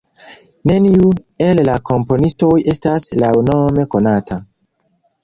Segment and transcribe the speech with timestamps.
[0.69, 1.09] Neniu
[1.47, 4.39] el la komponistoj estas laŭnome konata.